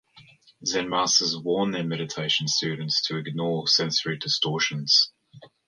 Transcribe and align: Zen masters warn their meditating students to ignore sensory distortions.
Zen 0.65 0.89
masters 0.89 1.37
warn 1.37 1.69
their 1.69 1.83
meditating 1.83 2.47
students 2.47 3.03
to 3.05 3.17
ignore 3.17 3.67
sensory 3.67 4.17
distortions. 4.17 5.11